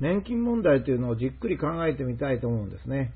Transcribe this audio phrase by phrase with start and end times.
[0.00, 3.12] 年金問題というのをじっくり考えてみたいと思うんですね。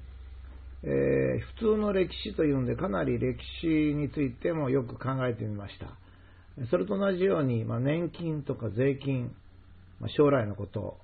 [0.85, 5.89] えー、普通の歴史というんで、かなり歴史についてもよく考えてみました。
[6.71, 9.35] それと同じように、まあ、年金とか税金、
[10.01, 10.99] まあ、将来のこと、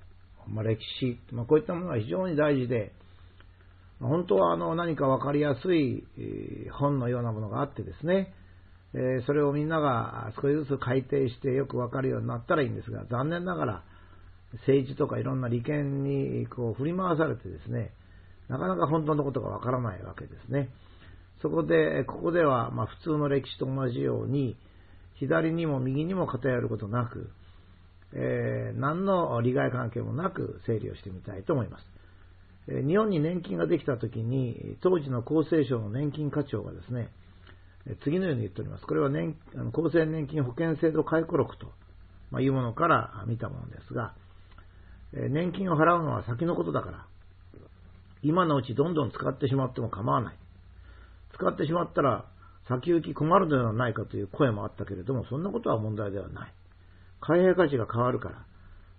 [0.47, 2.93] まあ、歴史、まあ、こういったものが非常に大事で、
[3.99, 6.03] まあ本当はあの何か分かりやすい
[6.71, 8.33] 本のようなものがあってですね、
[9.25, 13.83] それをみんなが少しずつ改定してよく分かるようになったらいいんですが、残念ながら
[14.53, 17.91] 政治とかいろんな利権にこう振り回されてですね、
[18.47, 20.69] なかなか本当のことが分からないわけですね。
[21.41, 24.55] そこで、ここではま普通の歴史と同じように、
[25.15, 27.29] 左にも右にも偏ることなく、
[28.13, 31.83] えー、何の利害関係もなく整理をしてみたいと思います。
[32.67, 37.09] え日本に年金ができたときに、当時の厚生省の年金課長がですね、
[38.03, 38.85] 次のように言っております。
[38.85, 39.35] これは年
[39.71, 44.15] 厚生年金保険制度回顧録というものから見たものですが、
[45.29, 47.05] 年金を払うのは先のことだから、
[48.21, 50.35] 今のうちどんどん使ってしまっても構わない。
[51.33, 52.25] 使ってしまったら
[52.67, 56.53] 先行き困るのではないかという声もあったけれども、そんなことは問題ではない。
[57.21, 58.45] 開閉価値が変わるから、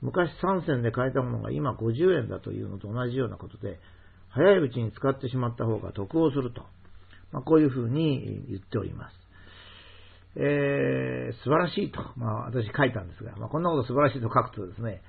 [0.03, 3.79] 昔3銭で買えたものが今50円だというのと同じようなことで、
[4.31, 6.63] 早いうちに使ってしまった方が得をすると、
[7.33, 9.15] まあ、こういうふうに言っております。
[10.39, 15.01] えー、素晴らしいと、まあ、私書いたんですが、まあ、こんなこと素晴らしいと書くとですね、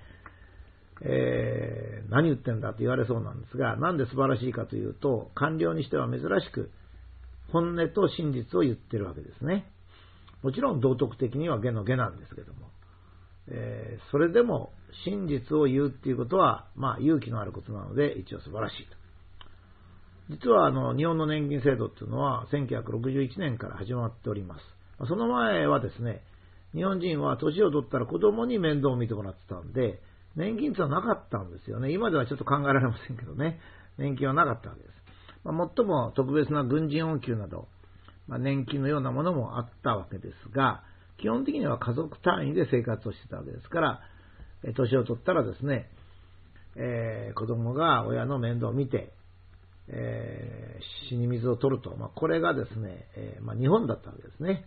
[1.02, 6.72] えー、何言ってんだと言われそうなんですが、なんで素晴らしいかというと、官僚にしては珍しく、
[7.52, 9.66] 本音と真実を言ってるわけですね。
[10.44, 12.68] もちろん道徳的には下の下なんですけども、
[13.50, 14.72] えー、それでも
[15.06, 18.98] 真実を言うっていうことは、まあ勇気のあることなので、一応素晴らしいと。
[20.30, 25.08] 実はあの日本の年金制度っていうのは1961年から始まっております。
[25.08, 26.22] その前はですね、
[26.74, 30.02] 日本人は年を取ったら子供に面倒を見てもらってたんで、
[30.38, 31.92] 年金ってのはなかったんですよね。
[31.92, 33.60] 今ではちょっと考えられませんけどね。
[33.98, 34.94] 年金はなかったわけです。
[35.44, 37.68] まあ、最も特別な軍人恩給など、
[38.28, 40.84] まあ、年金のようなものもあったわけですが、
[41.18, 44.02] 基本的には家族単位で生活をしてたわけですから、
[44.76, 45.90] 年を取ったらですね、
[46.76, 49.14] えー、子供が親の面倒を見て、
[49.88, 54.66] えー、死に水を取ると、まあ、これがですね、えー、まあ、日本だったわけですね。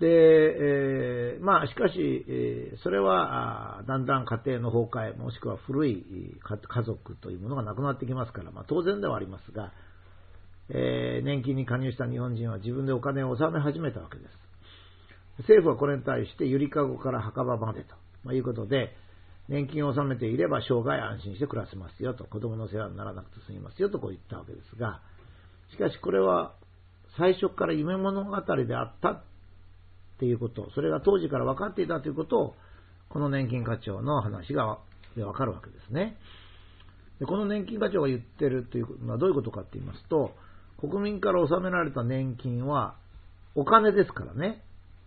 [0.00, 6.04] で、えー、まあ、しかし、えー、それは、だんだん家庭の崩壊、もしくは古い
[6.40, 9.72] 家族というものがなくなってきますから、まあ、当然ではありますが、
[10.70, 14.30] えー、年金に加入した日本人は自分でお金を納め始めたわけです。
[15.38, 18.94] 政府はこれに対して、ゆりかごから墓場までと、まあ、いうことで、
[19.48, 25.00] 年金を納めていれば生涯安心して暮らせますよと、子供の世話にならなくて済みますよとこう言ったわけですが、
[25.72, 26.54] しかしこれは
[27.16, 29.22] 最初から夢物語であった
[30.18, 32.54] っていうこと、それが当時から分かっていたということを、
[33.08, 34.78] この年金課長の話が
[35.14, 36.16] 分かるわけですね。
[37.20, 40.32] でこの年金課長が言ってるというのはどういうことかって言いますと、
[40.80, 42.96] 国民から納められた年金は
[43.54, 44.62] お金ですからね、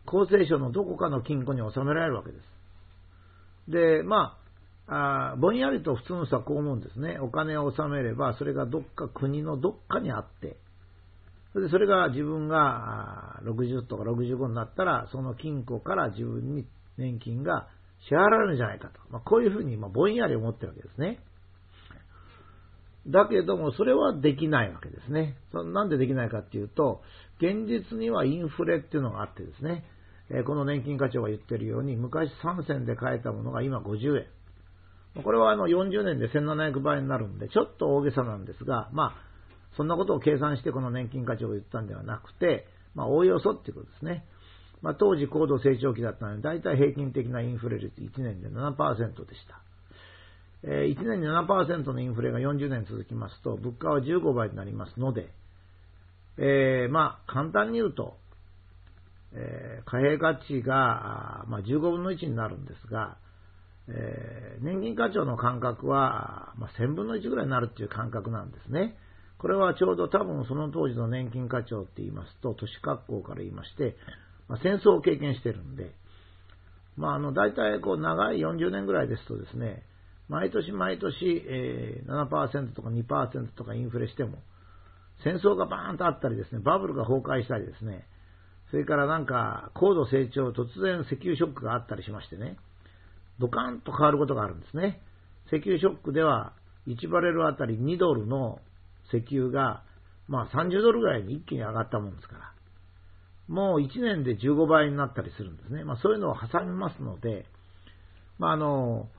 [0.06, 2.38] 厚生省のどこかの金庫に納められるわけで
[3.68, 3.72] す。
[3.72, 4.38] で、ま
[4.88, 7.20] あ、あぼんやりと普通の人はこう思うんですね。
[7.20, 10.58] お金を納めれば、それがどっか国のどっかにあって、
[11.54, 16.66] それでそれが自分が60とか65になったら、その金庫から自分に
[16.98, 17.68] 年金が
[18.08, 19.00] 支払われるんじゃないかと。
[19.10, 21.20] まあ、こういうふうにまぼんやり思ってるわけですね。
[23.08, 25.36] だけども、それはできないわけですね。
[25.54, 27.02] なんでできないかっていうと、
[27.40, 29.86] 現実にはインフレっていうのがあってですね、
[30.46, 35.24] この年金課長が言ってるように、昔3銭で買えたものが今50円。
[35.24, 39.16] これはあの40年で1700倍になるんで、ちょっと大げさなんですが、まあ、
[39.78, 44.26] そんなことを計算してこの年金課長が言ったんではなくて、まあ、おおよそっていうことですね。
[44.82, 49.62] まあ、当時高度成長期だったので、大体平均的なインフレ率1年で7%でした。
[50.64, 55.30] え1年に7%のインフレが40年続きますと、物価は15倍になりますので、
[56.38, 58.18] えー、まあ、簡単に言うと、
[59.34, 63.18] えー、貨幣価値が、まあ、15分の1になるんですが、
[63.88, 68.96] えー、年金課長の感覚は、まあ、1000分の1ぐらいになるっていう感覚なんですね。
[69.42, 73.96] これはちょうど多分その当時の年金課長って言いますと、都市格好から言いまして、
[74.48, 75.96] まあ、戦争を経験してるんで、
[76.96, 79.82] まあ、あの、大体こう長い40年ぐらいですとですね、
[80.30, 81.16] 毎年毎年、
[81.50, 84.38] えー、7%とか2%とかインフレしても、
[85.24, 88.06] 戦争がバーンとあったりですね、バブルが崩壊したりですね、
[88.70, 92.58] それからなんか高度成長、突然石油ショックがあったりしましてね、
[93.40, 95.02] ドカンと変わることがあるんですね。
[95.48, 96.54] 石油ショックでは
[96.86, 98.60] 1バレルあたり2ドルの
[99.12, 99.84] 石油が、
[100.28, 102.54] まあ30ドルぐらいに一気に上がったもんですから、
[103.48, 105.84] もう1年で15倍になったりするんですね。
[105.84, 107.46] まあそういうのを挟みますので、
[108.40, 109.10] まああの、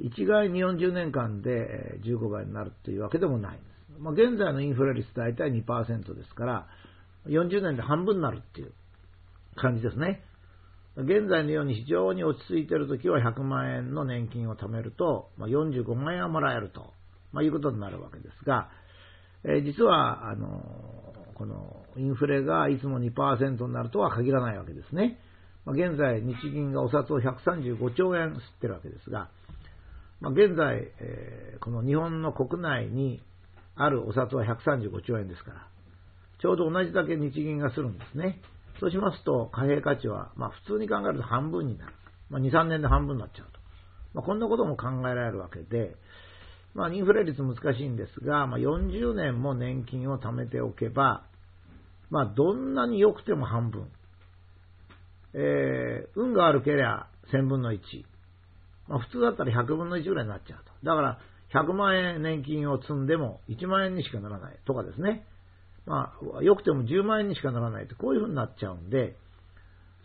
[0.00, 4.00] 一概に40年間で15倍になるというわけでもないんです。
[4.00, 6.66] まあ、現在のインフレ率大体2%ですから、
[7.26, 8.72] 40年で半分になるっていう
[9.56, 10.22] 感じですね。
[10.96, 16.92] 現在のように非常に落ち着いているときは100万円の年金を貯めると、まあ、45万円はもらえると、
[17.32, 18.68] まあ、いうことになるわけですが、
[19.44, 20.62] え、実は、あの
[21.34, 25.18] このインフレがいつも2%になるとは限らないわけですね。
[25.64, 29.30] まあ、現在、日銀がお札を135兆円吸ってるわけですが、
[30.20, 33.22] まあ、現在、え、この日本の国内に
[33.76, 35.68] あるお札は135兆円ですから、
[36.40, 38.40] ちょうど同じだけ日銀がするんですね。
[38.80, 41.92] そうしますと、貨幣価値は、まあ、普通に考えると半分になる。
[42.30, 43.60] まあ、2、3年で半分になっちゃうと。
[44.14, 45.96] まあ、こんなことも考えられるわけで、
[46.74, 51.24] まあ、インフレ率難しいんですが、まあ、40年も年金を貯めておけば、
[52.10, 53.88] まあ、どんなに良くても半分。
[55.34, 57.78] えー、運が悪ければ1000分の1。
[58.88, 60.86] まあ、普通だったら100分の1ぐらいになっちゃうと。
[60.86, 61.18] だから、
[61.52, 65.26] 100万円年金を積んでも1万円にしかならないとかですね。
[65.86, 69.16] まあ、良くても10万円にしかならないと、こういうふうになっちゃうんで、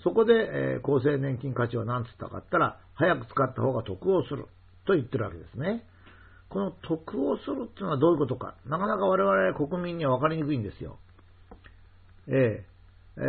[0.03, 4.47] そこで、えー、厚生年金価値は何つったかったら、早く使った方が得をする
[4.85, 5.83] と言ってるわけですね。
[6.53, 8.55] この得をするっていうのはどういうことか。
[8.67, 10.99] なかなか我々国民には分かりにくいんですよ。
[12.27, 12.65] ええ
[13.15, 13.19] え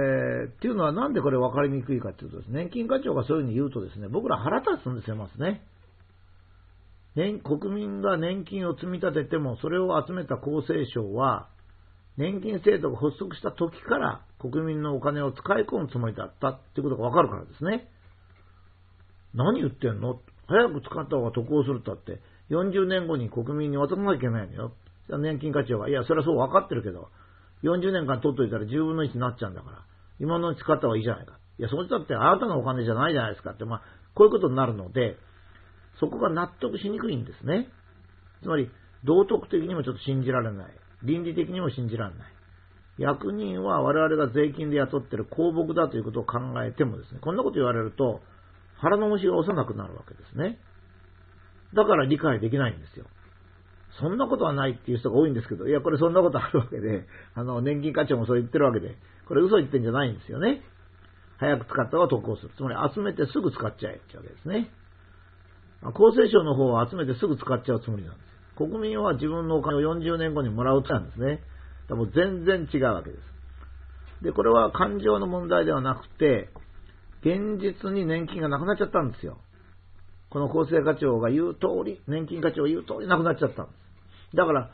[0.47, 5.63] ー、っていうのはなんでこれ分かりにくいかっていうとですね、年金課長がそういうふうに言うとですね、僕ら腹立つんですよ、まずね。
[7.17, 11.49] 年国民が年金を積み立てても、それを集めた厚生省は、
[12.17, 17.89] 年金制度が発足した時から国民のお金を使い込むつもりだったっていうことがわかるからですね。
[19.35, 20.21] 何言ってんの？
[20.47, 22.21] 早く使った方が得をするったって、
[22.51, 24.73] 40年後に国民に渡さなきゃいけないのよ。
[25.09, 27.09] 年金課長が、いや、それはそう分かってるけど、
[27.63, 29.79] 40年間取っといたら10分の1になっちゃうんだから、
[30.21, 31.39] 今のうち使った方がいいじゃないか。
[31.59, 33.83] いや、そうしたってあなたのお金じゃないじゃないですかって、まあ、
[34.15, 35.17] こういうことになるので、
[36.01, 37.69] そこが納得しにくいんですね。
[38.43, 38.71] つまり、
[39.05, 40.75] 道徳的にもちょっと信じられない。
[41.03, 42.35] 倫理的にも信じられない。
[42.99, 48.21] 役人は我々が税金で雇ってる公僕だということを考えてもですね、こんなこと言われると
[48.77, 50.59] 腹の虫が押さなくなるわけですね。
[51.75, 53.07] だから理解できないんですよ。
[54.01, 60.63] そんなことはないっていう人が多いんですけど、いや、これそんなことあるわけで、 あの、年金課長もそう言ってるわけで、これ嘘言ってんじゃないんですよね。
[61.39, 62.51] 早く使った方が得をする。
[62.57, 64.71] つまり集めてすぐ使っちゃえってわけですね。
[65.83, 68.25] 厚生省の方は集めてすぐ使っちゃうつもりなんです。
[68.57, 71.41] 国民は自分のお金を40年後にもらうとなんですね。
[71.89, 74.25] でも全然違うわけです。
[74.25, 76.49] で、これは感情の問題ではなくて、
[77.21, 79.39] 現実に年金がなくなっちゃったんですよ。
[80.35, 83.73] この厚生課長が言う通り、年金課長が言う通りなくなっちゃったんで
[84.33, 84.37] す。
[84.37, 84.71] だから、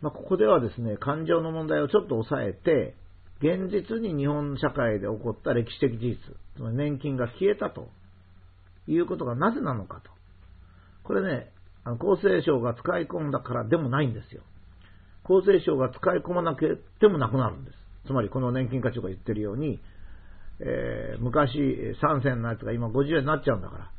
[0.00, 2.94] まあ、ここではですね、感情の問題をちょっと抑えて、
[3.40, 6.18] 現実に日本社会で起こった歴史的事実、
[6.54, 7.88] つまり年金が消えたと
[8.86, 10.10] いうことがなぜなのかと。
[11.02, 11.50] これね、
[11.82, 14.42] あの厚生省が使い込んだからでもないんですよ。
[15.24, 17.76] 厚生省が使い込まなくてもなくなるんです。
[18.06, 19.80] つまりこの年金課長が言ってるように、
[20.60, 21.58] えー、昔
[22.00, 23.90] 3銭のやつが今50円になっちゃうんだから、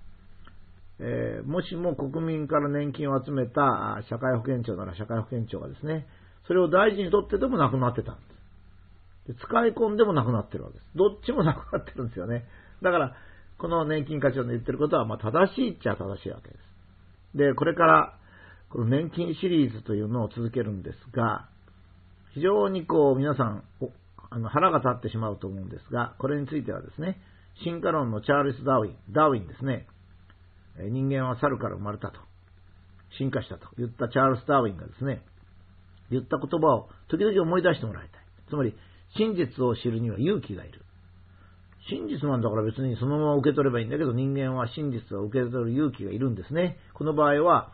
[1.06, 6.08] えー、もしも国民から年金を集めた社会保険庁なら社会保険庁がですね、
[6.48, 8.22] それを大事にとってでもなくなってたんで
[9.28, 9.34] す。
[9.34, 10.86] で使い込んでもなくなってるわけです。
[10.96, 12.46] どっちもなくなってるんですよね。
[12.82, 13.16] だから、
[13.58, 16.56] この年金課長の言ってることは、まあ正しいっちゃ正しいわけで
[17.34, 17.38] す。
[17.38, 18.18] で、これから、
[18.70, 21.48] この年金シリーズというのを続けるんですが、
[22.34, 23.63] 非常にこう、皆さん、
[24.30, 27.22] あの腹が立ってしまうと思うんですが、これについてはですね、
[27.63, 29.88] 進化論のチャールス・ダーウィン、ダーウィンですね、
[30.77, 32.20] 人間は猿から生まれたと、
[33.18, 35.22] 進化したと言ったチャールス・ダーウィンがですね、
[36.10, 38.22] 言った言葉を時々思い出してもらいたい。
[38.50, 38.75] つまり、
[39.15, 40.82] 真実を知るには勇気がいる。
[41.89, 46.77] 真実なんだから別にそのまま受け取ればいいんだけど、人間は真実を受け取る勇気がいるんですね。
[46.94, 47.72] この場合は、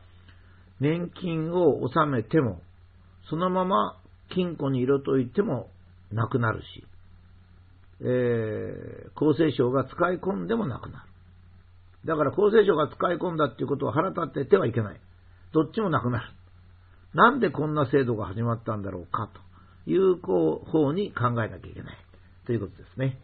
[0.80, 2.62] 年金を納めても、
[3.30, 4.00] そのまま
[4.34, 5.70] 金庫に入れといても
[6.12, 6.84] なくなるし、
[8.02, 11.10] えー、厚生省が使い込んでもなくなる。
[12.06, 15.00] だから厚生省が使い込んだっていうことを腹立っててはいけない。
[15.54, 16.26] どっちもなくなる。
[17.14, 19.30] なんでこんな制度が始まったんだろうか
[19.86, 21.98] という方に考えなきゃいけない
[22.46, 23.18] ということですね。